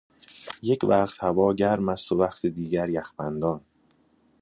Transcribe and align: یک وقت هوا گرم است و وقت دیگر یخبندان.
یک 0.63 0.81
وقت 0.83 1.23
هوا 1.23 1.53
گرم 1.53 1.89
است 1.89 2.11
و 2.11 2.15
وقت 2.17 2.45
دیگر 2.45 2.89
یخبندان. 2.89 3.61